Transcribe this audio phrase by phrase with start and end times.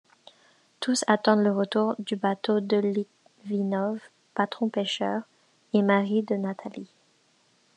[0.79, 3.99] Tous attendent le retour du bateau de Litvinov,
[4.33, 5.21] patron pêcheur
[5.73, 6.89] et mari de Nathalie.